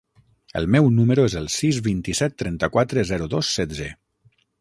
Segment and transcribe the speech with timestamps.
[0.59, 3.91] El meu número es el sis, vint-i-set, trenta-quatre, zero, dos, setze.